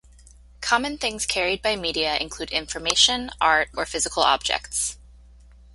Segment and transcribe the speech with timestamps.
[0.61, 4.97] Common things carried by media include information, art, or physical objects.